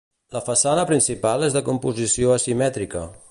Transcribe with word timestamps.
La 0.35 0.39
façana 0.47 0.85
principal 0.91 1.47
és 1.49 1.57
de 1.59 1.63
composició 1.69 2.35
asimètrica. 2.39 3.05